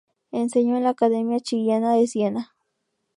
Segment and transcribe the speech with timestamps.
[0.31, 2.55] Enseñó en la Accademia Chigiana de Siena.